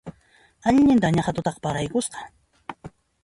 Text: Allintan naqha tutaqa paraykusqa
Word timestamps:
Allintan 0.71 1.17
naqha 1.19 1.35
tutaqa 1.37 1.63
paraykusqa 1.69 2.19